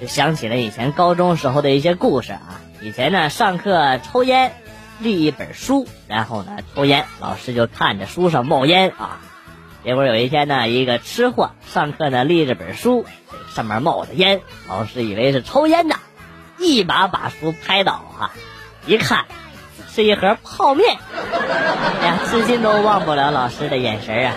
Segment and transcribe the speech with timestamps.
[0.00, 2.60] 就想起了以前高中时候的一些故事啊。
[2.80, 4.52] 以前呢上课抽烟，
[4.98, 9.20] 立一本书，然后呢抽烟，老师就看着书上冒烟啊。
[9.84, 13.06] 结果有一天呢，一个吃货上课呢立着本书，
[13.54, 15.96] 上面冒着烟，老师以为是抽烟的，
[16.58, 18.32] 一把把书拍倒啊，
[18.86, 19.24] 一看
[19.90, 20.98] 是一盒泡面。
[22.00, 24.34] 哎呀，至今都忘不了老师的眼神啊！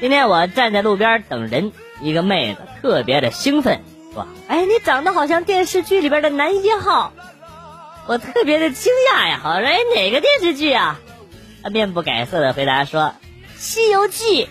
[0.00, 3.80] 今天我站在路边等人，一个妹子特别的兴奋，
[4.14, 7.12] 说：“哎，你长得好像电视剧里边的男一号。”
[8.06, 11.00] 我特别的惊讶呀，好说：“哎，哪个电视剧啊？”
[11.64, 13.12] 她面不改色的回答说
[13.60, 14.44] ：“《西游记》。”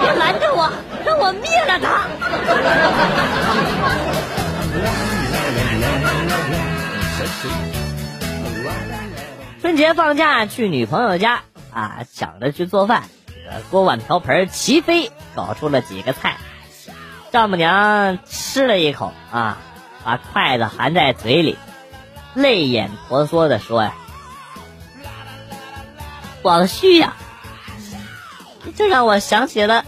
[0.00, 0.72] 别拦着我，
[1.04, 2.06] 让我灭了他！
[9.60, 13.04] 春节放假去女朋友家啊，想着去做饭，
[13.70, 16.36] 锅碗瓢盆齐飞，搞出了几个菜。
[17.30, 19.58] 丈母娘吃了一口啊，
[20.04, 21.58] 把筷子含在嘴里，
[22.34, 23.94] 泪眼婆娑的说呀
[26.42, 27.16] ：“广旭呀。”
[28.76, 29.84] 这让我想起了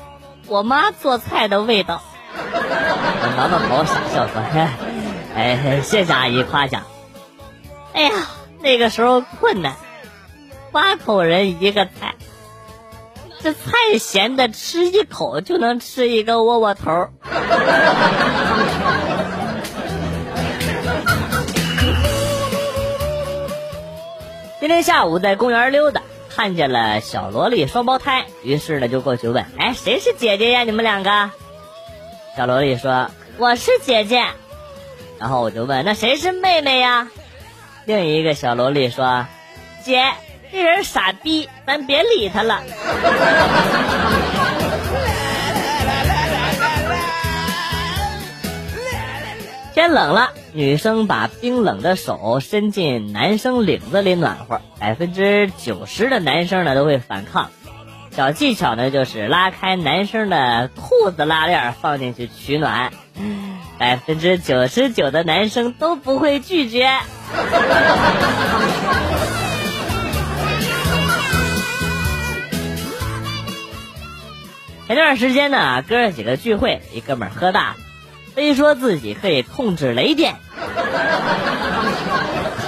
[0.47, 2.02] 我妈做菜的味道。
[2.34, 4.41] 我挠挠头傻笑说
[5.36, 6.83] ：“哎，谢谢阿姨夸奖。
[7.92, 8.12] 哎呀，
[8.61, 9.77] 那个时候困难，
[10.72, 12.14] 八口人一个菜，
[13.42, 17.08] 这菜咸的吃一口就能吃一个窝窝头。
[24.61, 26.02] ”今天下午在公园溜达。
[26.33, 30.62] 看见了小萝莉双胞胎，于是呢就过去问：“哎，谁是姐姐呀？
[30.62, 31.30] 你们两个？”
[32.36, 34.24] 小萝莉说：“我是姐姐。”
[35.18, 37.08] 然后我就问：“那谁是妹妹呀？”
[37.84, 39.27] 另一个小萝莉说
[39.84, 40.05] ：“姐，
[40.52, 42.62] 这人傻逼，咱别理他了。”
[49.72, 57.48] 天冷了，女生把冰冷的手伸进男生领子里暖和，百分之九十的男生呢都会反抗。
[58.11, 62.92] 小技巧呢就是拉开男生的裤子拉链放进去取暖，
[63.78, 66.90] 百分之九十九的男生都不会拒绝。
[74.90, 77.77] 前段时间呢，哥儿几个聚会，一哥们喝大了。
[78.34, 80.34] 非说自己可以控制雷电，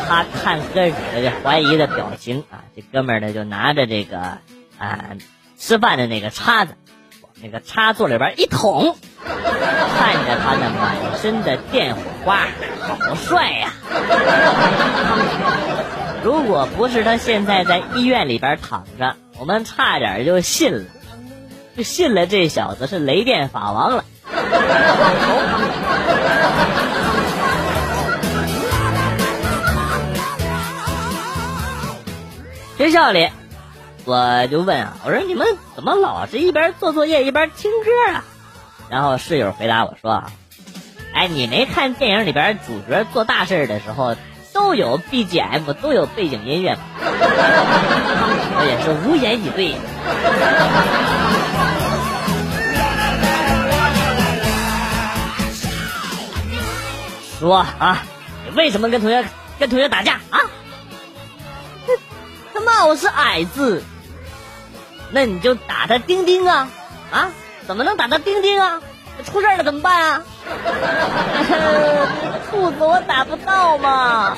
[0.08, 4.38] 他看哥几个这怀疑的表情啊，这哥们呢就拿着这个
[4.78, 5.16] 啊
[5.58, 6.76] 吃饭的那个叉子，
[7.22, 12.46] 往那个插座里边一捅，看着他那满身的电火花，
[12.78, 13.72] 好帅呀！
[16.22, 20.84] 如果不是他现在在医院里边躺着，我们差点就信了，
[21.76, 24.04] 就信了这小子是雷电法王了。
[32.76, 33.28] 学校里，
[34.04, 35.46] 我就问啊，我说你们
[35.76, 38.24] 怎么老是一边做作业一边听歌啊？
[38.90, 40.32] 然后室友回答我说啊，
[41.14, 44.16] 哎，你没看电影里边主角做大事的时候
[44.52, 46.80] 都有 BGM，都有背景音乐吗？
[48.58, 49.76] 我也是无言以对。
[57.42, 58.04] 说啊，
[58.44, 59.24] 你为什么跟同学
[59.58, 60.38] 跟同学打架啊？
[62.54, 63.82] 他骂我是矮子，
[65.10, 66.70] 那你就打他钉钉啊
[67.10, 67.32] 啊！
[67.66, 68.80] 怎么能打他钉钉啊？
[69.24, 70.22] 出事了怎么办啊？
[72.48, 74.36] 兔子我打不到嘛。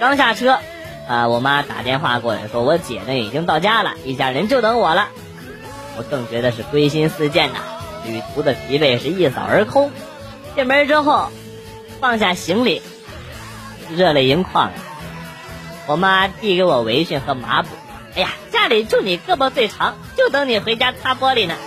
[0.00, 0.58] 刚下车，
[1.06, 5.08] 啊，我妈打电话过来说，我姐呢已经到家了，一家人就等我了。
[5.96, 7.58] 我更觉得是归心似箭呐，
[8.04, 9.90] 旅途的疲惫是一扫而空。
[10.54, 11.30] 进门之后，
[12.00, 12.82] 放下行李，
[13.90, 14.72] 热泪盈眶。
[15.86, 17.68] 我妈递给我围裙和抹布，
[18.14, 21.54] 哎呀，家里就你胳膊最长，就等你回家擦玻璃呢。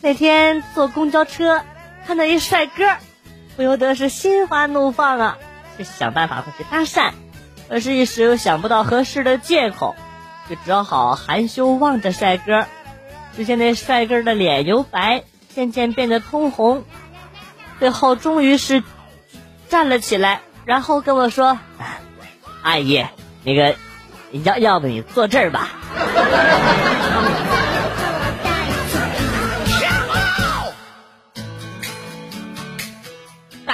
[0.00, 1.62] 那天坐公交车
[2.06, 2.96] 看到一帅哥，
[3.56, 5.38] 不由得是心花怒放啊，
[5.78, 7.12] 就想办法过去搭讪，
[7.68, 9.96] 可是一时又想不到合适的借口，
[10.48, 12.66] 就只好含羞望着帅哥。
[13.36, 16.84] 只见那帅哥的脸由白渐渐变得通红，
[17.80, 18.84] 最后终于是
[19.68, 21.58] 站了起来，然后跟我说
[22.62, 23.04] ：“阿姨，
[23.42, 23.74] 那个
[24.30, 25.70] 要要不你坐这儿吧。”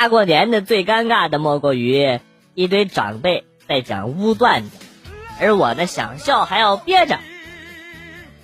[0.01, 2.21] 大过年的最尴尬的莫过于
[2.55, 4.71] 一堆长辈在讲污段子，
[5.39, 7.19] 而我呢想笑还要憋着。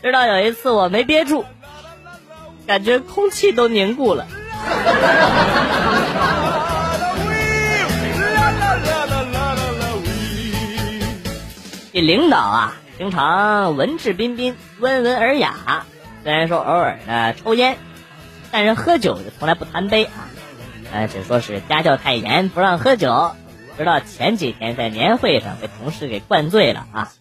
[0.02, 1.46] 直到有一次我没憋住，
[2.66, 4.26] 感觉空气都凝固了。
[11.90, 15.86] 这领导啊，平常文质彬彬、温文尔雅，
[16.22, 17.78] 虽然说偶尔呢抽烟，
[18.50, 20.28] 但是喝酒就从来不贪杯啊。
[20.92, 23.32] 呃，只说是家教太严，不让喝酒。
[23.76, 27.12] 直到前几天在年会上被同事给灌醉了啊！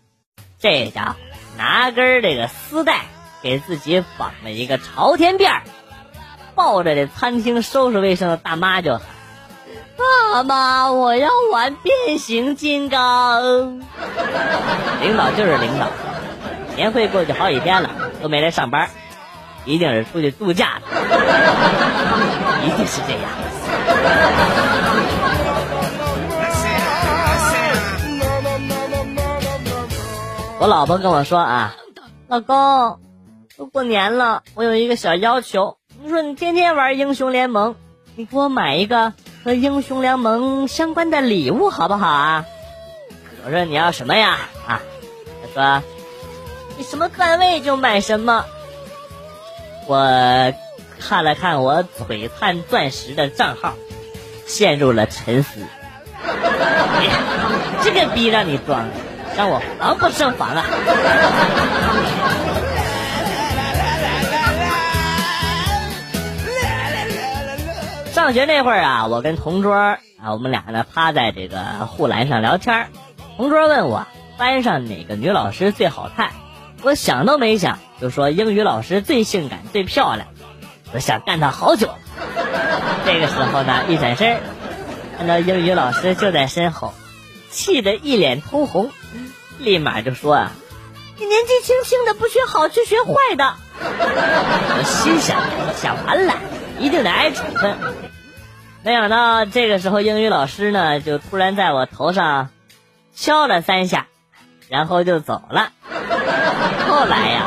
[0.58, 1.16] 这家伙
[1.58, 3.02] 拿根这个丝带
[3.42, 5.64] 给自己绑了一个朝天辫儿，
[6.56, 9.02] 抱着这餐厅收拾卫生的大妈就喊
[10.32, 13.80] ：“爸妈，我要玩变形金刚！”
[15.02, 15.90] 领导就是领导，
[16.78, 17.90] 年会过去好几天了
[18.22, 18.90] 都没来上班，
[19.66, 20.88] 一定是出去度假了，
[22.64, 23.22] 一定是这样。
[30.60, 31.76] 我老婆跟我说啊，
[32.28, 33.00] 老公，
[33.58, 35.78] 都过年了，我有一个小要求。
[36.02, 37.76] 你说你天天玩英雄联盟，
[38.16, 39.14] 你给我买一个
[39.44, 42.46] 和英雄联盟相关的礼物好不好啊？
[43.46, 44.38] 我说你要什么呀？
[44.68, 44.80] 啊，
[45.54, 45.84] 他说
[46.78, 48.46] 你什么段位就买什么。
[49.88, 50.54] 我
[51.00, 53.74] 看了看我璀璨钻石的账号。
[54.48, 55.60] 陷入了沉思。
[57.82, 58.86] 这个逼让你装，
[59.36, 60.64] 让我防不胜防啊！
[68.14, 70.00] 上学那会儿啊，我跟同桌啊，
[70.32, 72.90] 我们俩呢趴在这个护栏上聊天
[73.38, 74.06] 同桌问我
[74.38, 76.30] 班上哪个女老师最好看，
[76.82, 80.28] 我想都没想就说英语老师最性感最漂亮，
[80.94, 81.90] 我想干她好久。
[83.06, 84.40] 这个时候呢，一转身，
[85.18, 86.94] 看到英语老师就在身后，
[87.50, 88.92] 气得一脸通红，
[89.60, 90.52] 立马就说：“啊，
[91.18, 95.42] 你年纪轻轻的不学好，去学坏的。”我心想：
[95.76, 96.36] 想完了，
[96.80, 97.78] 一定得挨处分。
[98.84, 102.50] 没想到这个时候，英语老师呢，就突然在我头上
[103.16, 104.08] 敲了三下，
[104.70, 105.72] 然后就走了。
[106.96, 107.46] 后来呀，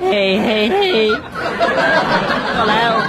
[0.00, 3.02] 嘿嘿嘿，后来我。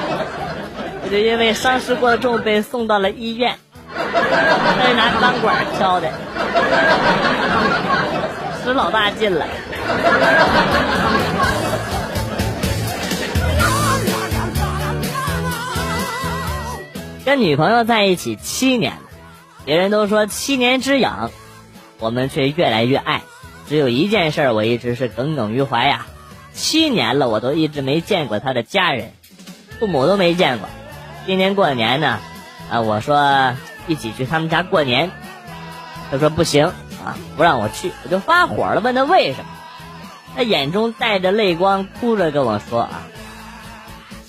[1.12, 3.56] 就因为伤势过重被送到了医院，
[3.96, 6.10] 他是拿钢管敲的，
[8.64, 9.46] 使老大劲了。
[17.24, 18.94] 跟女朋友在一起七年，
[19.64, 21.30] 别人都说七年之痒，
[22.00, 23.21] 我们却越来越爱。
[23.69, 26.07] 只有一件事我一直是耿耿于怀呀，
[26.56, 29.14] 七年了我都一直没见过他的家人，
[29.80, 30.68] 父母都没见过。
[31.28, 32.18] 今年过年呢，
[32.71, 33.54] 啊，我说
[33.85, 35.11] 一起去他们家过年，
[36.09, 36.66] 他说不行
[37.06, 39.49] 啊，不让我去，我就发火了，问他为什么，
[40.35, 43.04] 他眼中带着泪光，哭着跟我说啊，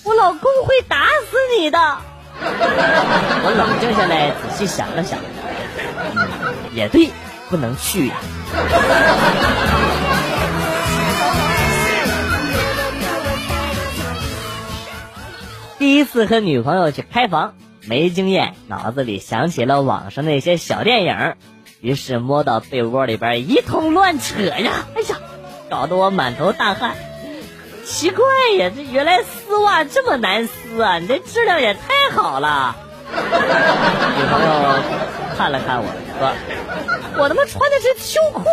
[0.04, 1.78] 我老公会打死你的。
[2.42, 5.18] 我冷静下来，仔细想了想，
[6.75, 7.09] 也对，
[7.49, 8.16] 不能去呀。
[15.78, 17.54] 第一次和女朋友去开房，
[17.87, 21.37] 没经验，脑子里想起了网上那些小电影，
[21.80, 25.16] 于是摸到被窝里边一通乱扯呀，哎呀，
[25.71, 26.97] 搞得我满头大汗。
[27.87, 28.26] 奇怪
[28.59, 30.99] 呀，这原来丝袜这么难撕啊！
[30.99, 32.76] 你这质量也太好了。
[33.11, 33.16] 女
[34.30, 34.78] 朋友
[35.40, 35.87] 看了看我
[36.18, 36.30] 说
[37.16, 38.44] ：“我他妈穿的是秋裤。”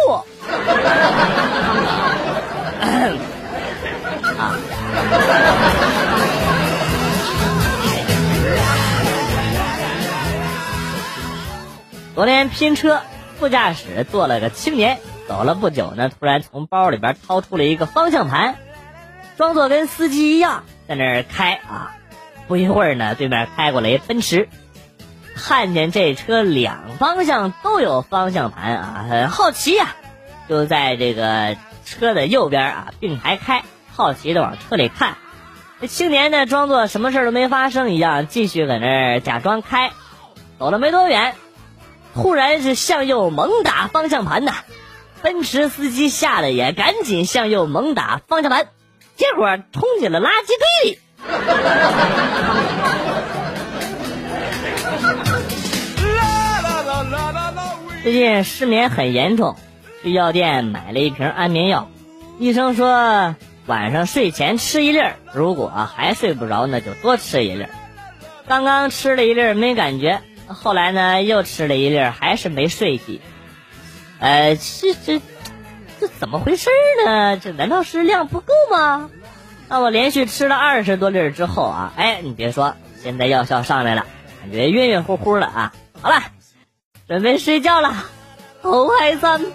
[4.39, 4.55] 啊。
[12.15, 13.01] 昨天拼车，
[13.37, 18.55] 副驾驶坐了个青年，走了不久呢，突然从包里边掏出了一个方向盘，
[19.35, 21.97] 装作跟司机一样在那儿开啊。
[22.47, 24.47] 不一会儿呢，对面开过来一奔驰，
[25.37, 29.95] 看见这车两方向都有方向盘啊，很好奇呀，
[30.49, 33.63] 就在这个车的右边啊并排开，
[33.93, 35.15] 好奇的往车里看，
[35.79, 39.91] 这青年呢，装作什么事都没发生一样，继续在那儿假装开。
[40.59, 41.35] 走了没多远，
[42.15, 44.53] 突然是向右猛打方向盘呐！
[45.21, 48.67] 奔驰司机吓得也赶紧向右猛打方向盘，
[49.15, 50.47] 结果冲进了垃圾
[50.83, 50.99] 堆里。
[58.07, 59.57] 最近失眠很严重，
[60.01, 61.89] 去药店买了一瓶安眠药，
[62.39, 63.35] 医生说
[63.65, 67.69] 晚上睡前吃一粒儿，如果还睡不着，那就多吃一粒儿。
[68.47, 73.19] 刚刚吃了一粒儿没感觉，后来呢又吃了一粒儿，还是没睡意。
[74.21, 75.21] 呃，这这
[75.99, 76.69] 这怎么回事
[77.05, 77.35] 呢？
[77.35, 79.09] 这难道是量不够吗？
[79.67, 84.05] 那我连续吃了二十多粒儿之后啊，哎，你别说，现在药效上来了，
[84.39, 85.73] 感觉晕晕乎乎的啊。
[86.01, 86.21] 好了，
[87.07, 87.93] 准备睡觉了，
[88.61, 89.53] 好开心。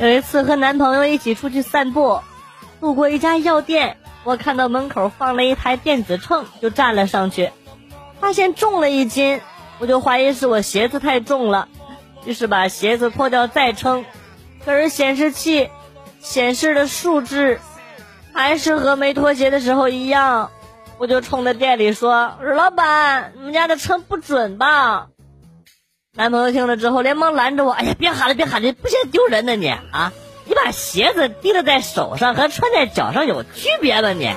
[0.00, 2.20] 有一次和男朋友一起出去散步，
[2.80, 7.52] 路过一家药店，我看到门口放了一台电子秤，就站了上去，
[8.18, 9.40] 发现重了一斤，
[9.78, 11.68] 我就怀疑是我鞋子太重了。
[12.24, 14.04] 于是把鞋子脱掉再称，
[14.64, 15.70] 可是显示器
[16.20, 17.60] 显示的数字
[18.32, 20.50] 还是和没脱鞋的时候一样，
[21.04, 25.08] 我就冲着店里说：“老板，你们家的称不准吧？”
[26.16, 30.14] 男朋友听了之后连忙拦着我：“哎呀，别喊了，别喊了，不嫌丢人呢你啊！
[30.46, 34.32] 你把鞋子提了在手上和穿在脚上有区别吗你？”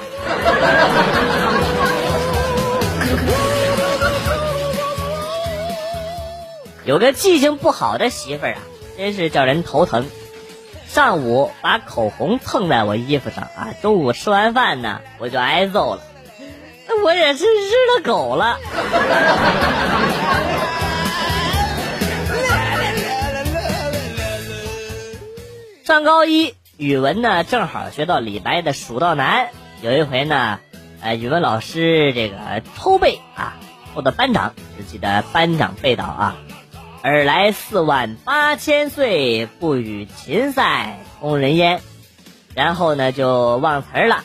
[6.84, 8.60] 有个记性不好的媳妇儿啊，
[8.98, 10.06] 真是叫人头疼。
[10.90, 16.02] 上午把口红蹭在我衣服上啊，中午吃完饭呢，我就挨揍了。
[17.04, 18.58] 我也是日了狗了。
[25.84, 29.46] 上高一语文呢，正好学到李白的《蜀道难》。
[29.82, 30.60] 有一回呢，
[31.02, 32.36] 呃，语文老师这个
[32.76, 33.56] 抽背啊，
[33.94, 36.36] 我的班长只记得班长背道啊。
[37.04, 41.80] 尔来四万八千岁，不与秦塞同人烟。
[42.54, 44.24] 然后呢，就忘词儿了。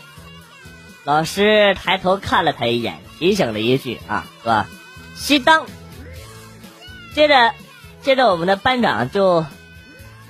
[1.04, 4.64] 老师抬头看了他一眼，提醒了一句啊，说
[5.16, 5.66] 熄灯。
[7.14, 7.52] 接着，
[8.02, 9.44] 接着我们的班长就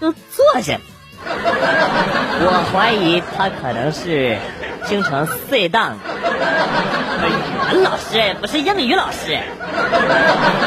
[0.01, 0.79] 就坐下。
[1.25, 4.39] 我怀疑他可能是
[4.87, 5.99] 京城碎档。
[7.23, 9.39] 语文老师不是英语老师，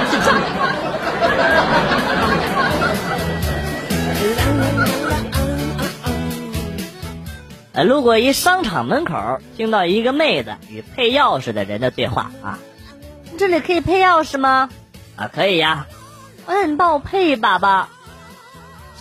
[0.09, 0.31] 是这。
[7.75, 12.57] 呃，路过一商场门口，听到一个妹子与配钥匙的人的对话啊，
[13.37, 14.69] 这里可以配钥匙吗？
[15.17, 15.85] 啊，可以呀。
[16.47, 17.89] 那你帮我配一把吧。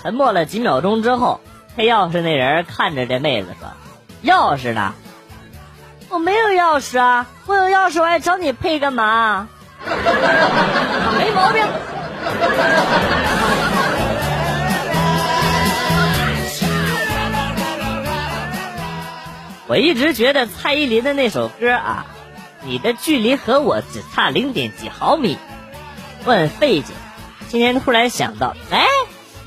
[0.02, 1.40] 沉默了几秒钟之后，
[1.76, 3.69] 配钥匙那人看着这妹子说
[4.28, 4.93] ：“钥匙呢？
[6.11, 9.49] 我没有钥匙啊，我有钥匙我还找你配干嘛？
[9.87, 11.64] 没毛病。”
[19.66, 22.04] 我一直觉得蔡依林的那首歌啊，
[22.62, 25.38] 你的距离和我只差零点几毫米，
[26.25, 26.92] 我很费解。
[27.49, 28.87] 今天突然想到，哎，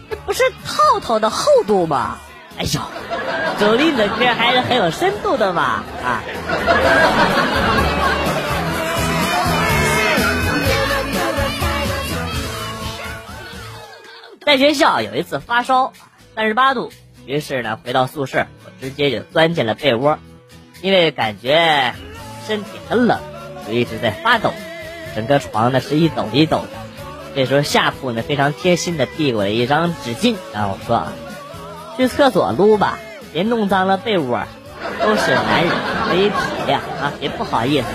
[0.09, 2.17] 这不是套套的厚度吗？
[2.57, 2.81] 哎呦，
[3.59, 6.23] 周丽的歌还是很有深度的嘛啊！
[14.43, 15.93] 在学校有一次发烧，
[16.33, 16.91] 三十八度，
[17.27, 20.17] 于是呢回到宿舍，我直接就钻进了被窝，
[20.81, 21.93] 因为感觉
[22.47, 23.19] 身体很冷，
[23.67, 24.53] 就一直在发抖，
[25.13, 26.69] 整个床呢是一抖一抖的。
[27.35, 31.13] 这时候下铺呢非常贴心的递过来一张纸巾，然后我说啊，
[31.97, 32.97] 去厕所撸吧，
[33.33, 34.45] 别弄脏了被窝，
[35.01, 35.71] 都是男人，
[36.07, 37.87] 可以体谅啊，别不好意思。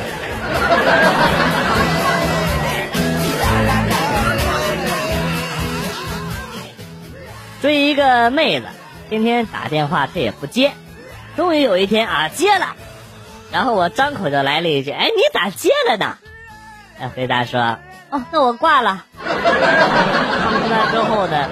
[7.63, 8.67] 追一个妹子，
[9.13, 10.73] 天天打电话他也不接，
[11.37, 12.75] 终于有一天啊接了，
[13.53, 16.17] 然后我张口就来了一句：“哎，你咋接了呢？”
[16.99, 17.77] 她回答说
[18.09, 21.51] ：“哦，那我挂了。”那之后呢，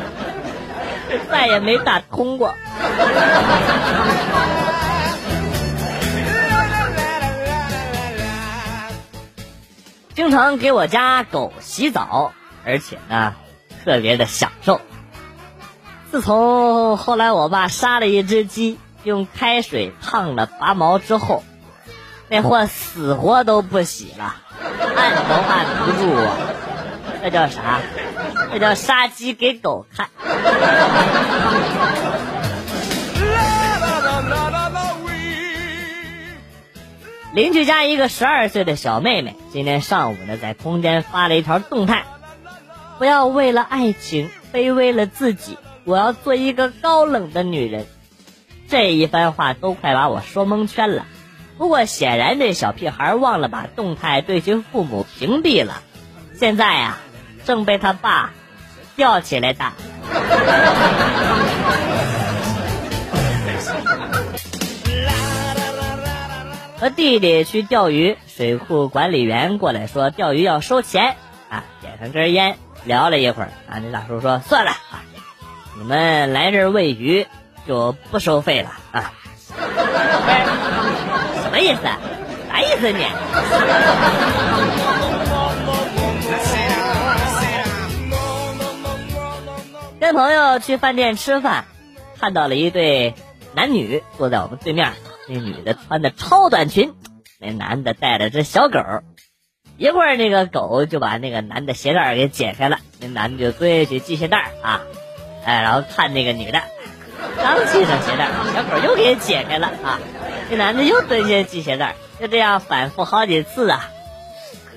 [1.31, 2.55] 再也没打通过。
[10.15, 12.33] 经常给我家狗洗澡，
[12.65, 13.35] 而且呢，
[13.85, 14.81] 特别的享受。
[16.11, 21.45] 自从后来我爸杀了一只鸡，用开水烫了拔毛之后，
[22.29, 24.35] 那货死活都不洗了，
[24.97, 26.37] 按都按不住啊！
[27.23, 27.81] 这叫啥？
[28.51, 30.09] 这叫杀鸡给狗看。
[37.33, 42.05] 邻居家一个十二岁的小妹妹，今天上午呢，在空间发了一条动态：
[42.99, 47.87] 不要为了爱情卑微了自己，我要做一个高冷的女人。
[48.69, 51.07] 这一番话都快把我说蒙圈了。
[51.59, 55.83] 不过显然这小屁孩忘了把动态对其父母屏蔽了，
[56.35, 56.99] 现在呀，
[57.45, 58.33] 正被他爸
[58.97, 59.75] 吊起来打。
[66.79, 71.17] 和弟弟去钓鱼，水库管理员过来说钓鱼要收钱
[71.51, 74.71] 啊，点上根烟，聊了一会儿啊，那大叔说算了，
[75.81, 77.27] 你们来这儿喂鱼
[77.67, 79.15] 就不收费了啊。
[81.43, 81.81] 什么意思？
[82.51, 83.07] 啥意思你？
[89.99, 91.65] 跟朋友去饭店吃饭，
[92.21, 93.15] 看到了一对
[93.55, 94.93] 男女坐在我们对面。
[95.29, 96.93] 那女的穿的超短裙，
[97.39, 98.81] 那男的带着只小狗，
[99.79, 104.83] 一会儿那个狗就把那个男的鞋带给解开了，那男的就蹲下去系鞋带啊，
[105.45, 106.61] 哎，然后看那个女的，
[107.43, 109.99] 刚系上鞋带，小狗又给解开了啊，
[110.51, 113.91] 这男的又蹲下系鞋带，就这样反复好几次啊。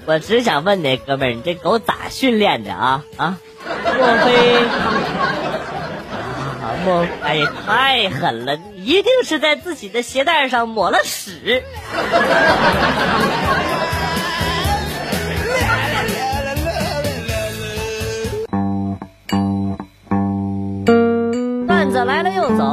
[0.05, 3.37] 我只想问那哥们儿，你这狗咋训练的啊啊？
[3.65, 4.57] 莫非？
[6.63, 8.57] 啊莫哎，太狠了！
[8.75, 11.63] 一定是在自己的鞋带上抹了屎。